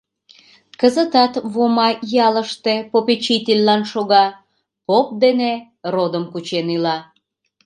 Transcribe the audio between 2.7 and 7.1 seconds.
попечительлан шога, поп дене родым кучен ила.